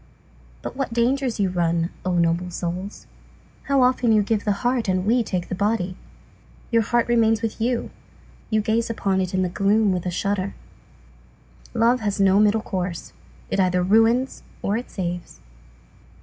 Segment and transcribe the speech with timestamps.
[0.63, 3.05] But what dangers you run, O noble souls!
[3.69, 5.95] Often you give the heart, and we take the body.
[6.71, 7.91] Your heart remains with you,
[8.49, 10.55] you gaze upon it in the gloom with a shudder.
[11.75, 13.13] Love has no middle course;
[13.51, 15.39] it either ruins or it saves.